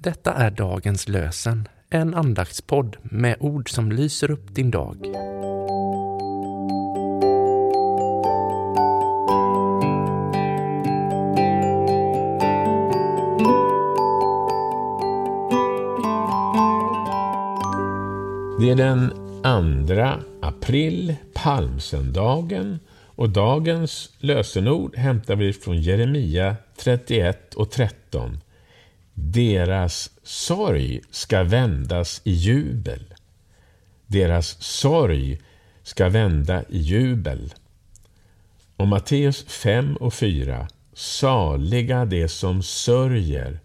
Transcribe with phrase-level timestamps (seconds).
[0.00, 4.96] Detta är dagens lösen, en andaktspodd med ord som lyser upp din dag.
[18.60, 19.10] Det är den
[19.86, 28.40] 2 april, palmsöndagen, och dagens lösenord hämtar vi från Jeremia 31 och 13.
[29.20, 33.14] Deras sorg ska vändas i jubel.
[34.06, 35.40] Deras sorg
[35.82, 37.54] ska vända i jubel.
[38.76, 40.68] Och Matteus 5 och 4.
[40.92, 43.60] Saliga de som sörjer,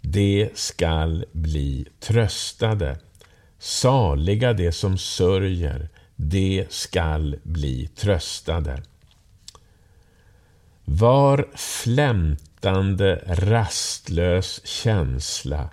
[0.00, 2.98] de skall bli tröstade.
[3.58, 8.82] Saliga de som sörjer, de skall bli tröstade.
[10.84, 11.48] Var
[12.60, 15.70] flämtande, rastlös känsla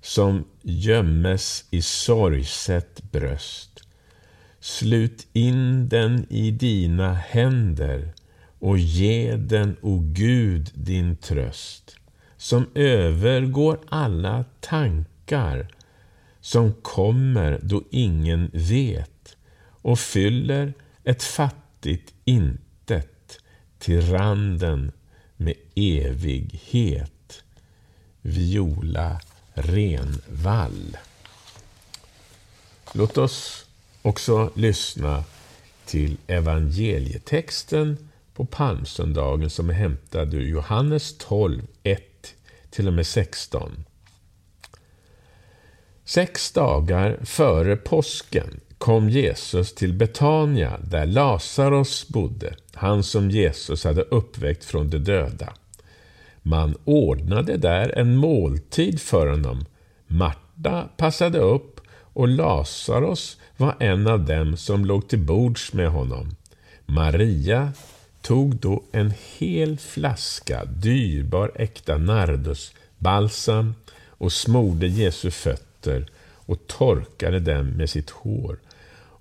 [0.00, 3.80] som gömmes i sorgset bröst.
[4.60, 8.12] Slut in den i dina händer
[8.58, 11.96] och ge den, o Gud, din tröst
[12.36, 15.68] som övergår alla tankar
[16.40, 19.36] som kommer då ingen vet
[19.82, 20.72] och fyller
[21.04, 23.40] ett fattigt intet
[23.78, 24.92] till randen
[25.38, 27.42] med evighet.
[28.22, 29.20] Viola
[29.54, 30.96] Renvall.
[32.92, 33.66] Låt oss
[34.02, 35.24] också lyssna
[35.84, 42.34] till evangelietexten på palmsöndagen som är hämtad ur Johannes 12, 1
[42.70, 43.84] till och med 16.
[46.04, 54.02] Sex dagar före påsken kom Jesus till Betania där Lazarus bodde, han som Jesus hade
[54.02, 55.52] uppväckt från de döda.
[56.42, 59.64] Man ordnade där en måltid för honom.
[60.06, 66.30] Marta passade upp och Lazarus var en av dem som låg till bords med honom.
[66.86, 67.72] Maria
[68.22, 73.74] tog då en hel flaska dyrbar äkta nardusbalsam
[74.08, 78.58] och smorde Jesu fötter och torkade dem med sitt hår.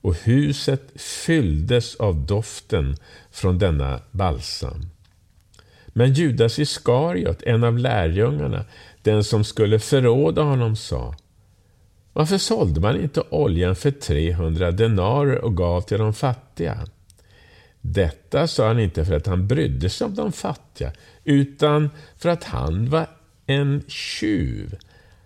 [0.08, 2.96] Och huset fylldes av doften
[3.32, 4.90] från denna balsam.
[5.88, 8.66] Men Judas Iskariot, en av lärjungarna,
[9.02, 11.16] den som skulle förråda honom, sa
[12.14, 16.86] Varför sålde man inte oljan för 300 denarer och gav till de fattiga?
[17.82, 20.92] Detta sa han inte för att han brydde sig om de fattiga,
[21.24, 23.08] utan för att han var
[23.46, 24.78] en tjuv.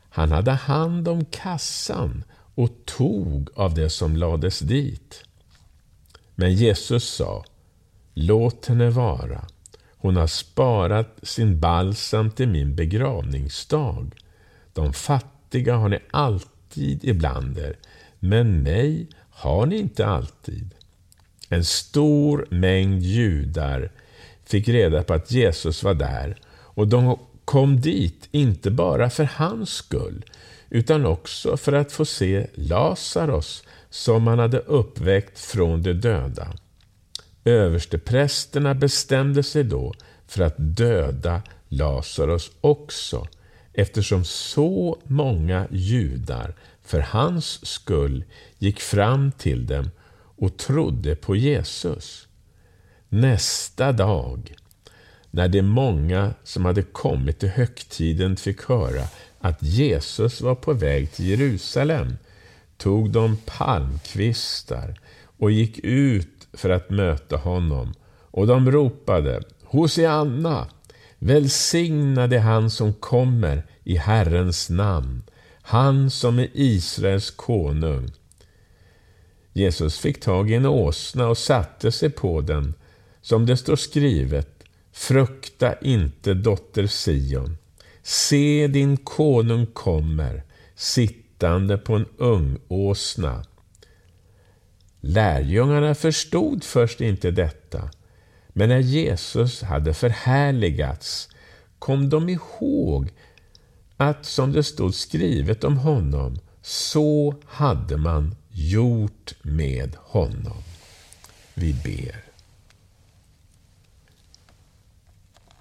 [0.09, 2.23] Han hade hand om kassan
[2.55, 5.23] och tog av det som lades dit.
[6.35, 7.45] Men Jesus sa,
[8.13, 9.47] låt henne vara.
[9.97, 14.15] Hon har sparat sin balsam till min begravningsdag.
[14.73, 17.77] De fattiga har ni alltid ibland er,
[18.19, 20.75] men mig har ni inte alltid.
[21.49, 23.91] En stor mängd judar
[24.45, 29.69] fick reda på att Jesus var där och de kom dit inte bara för hans
[29.69, 30.25] skull
[30.73, 36.53] utan också för att få se Lazarus som han hade uppväckt från de döda.
[37.45, 39.93] Översteprästerna bestämde sig då
[40.27, 43.27] för att döda Lazarus också
[43.73, 48.23] eftersom så många judar för hans skull
[48.57, 49.89] gick fram till dem
[50.37, 52.27] och trodde på Jesus.
[53.09, 54.55] Nästa dag,
[55.31, 59.03] när de många som hade kommit till högtiden fick höra
[59.41, 62.17] att Jesus var på väg till Jerusalem,
[62.77, 64.95] tog de palmkvistar
[65.37, 67.93] och gick ut för att möta honom.
[68.31, 70.67] Och de ropade Hosianna,
[71.19, 75.23] välsignade han som kommer i Herrens namn,
[75.61, 78.11] han som är Israels konung.
[79.53, 82.73] Jesus fick tag i en åsna och satte sig på den,
[83.21, 87.57] som det står skrivet, frukta inte, dotter Sion.
[88.03, 90.43] Se, din konung kommer,
[90.75, 93.45] sittande på en ung åsna.
[94.99, 97.89] Lärjungarna förstod först inte detta,
[98.47, 101.29] men när Jesus hade förhärligats
[101.79, 103.09] kom de ihåg
[103.97, 110.63] att, som det stod skrivet om honom, så hade man gjort med honom.
[111.53, 112.23] Vi ber.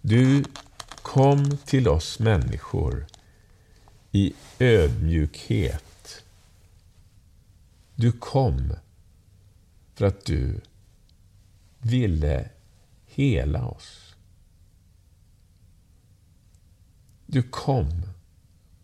[0.01, 0.45] Du
[1.11, 3.07] kom till oss människor
[4.13, 6.25] i ödmjukhet.
[7.95, 8.73] Du kom
[9.95, 10.61] för att du
[11.79, 12.49] ville
[13.07, 14.15] hela oss.
[17.27, 18.03] Du kom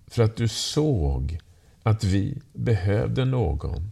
[0.06, 1.38] för att du såg
[1.82, 3.90] att vi behövde någon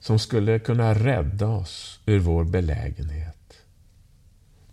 [0.00, 3.52] som skulle kunna rädda oss ur vår belägenhet.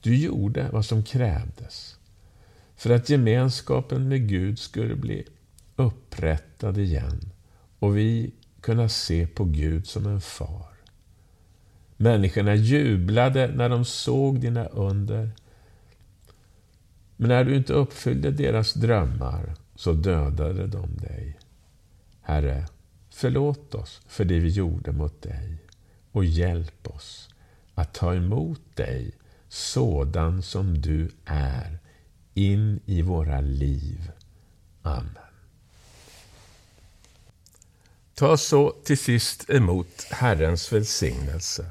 [0.01, 1.98] Du gjorde vad som krävdes
[2.79, 5.25] för att gemenskapen med Gud skulle bli
[5.75, 7.31] upprättad igen
[7.79, 10.73] och vi kunna se på Gud som en far.
[11.97, 15.31] Människorna jublade när de såg dina under.
[17.17, 21.39] Men när du inte uppfyllde deras drömmar så dödade de dig.
[22.21, 22.67] Herre,
[23.09, 25.57] förlåt oss för det vi gjorde mot dig
[26.11, 27.29] och hjälp oss
[27.73, 29.11] att ta emot dig
[29.47, 31.79] sådan som du är
[32.39, 34.11] in i våra liv.
[34.81, 35.15] Amen.
[38.15, 41.65] Ta så till sist emot Herrens välsignelse.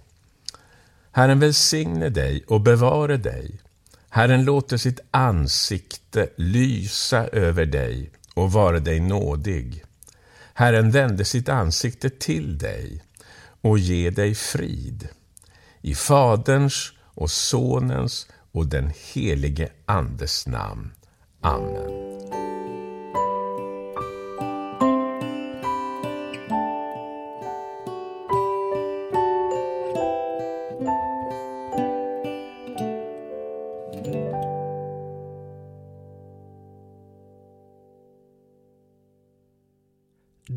[1.12, 3.60] Herren välsigne dig och bevare dig.
[4.08, 9.84] Herren låter sitt ansikte lysa över dig och vare dig nådig.
[10.54, 13.02] Herren vände sitt ansikte till dig
[13.60, 15.08] och ge dig frid.
[15.80, 20.92] I Faderns och Sonens och den helige Andes namn.
[21.40, 22.08] Amen.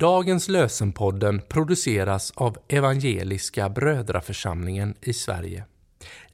[0.01, 5.65] Dagens lösenpodden produceras av Evangeliska Brödraförsamlingen i Sverige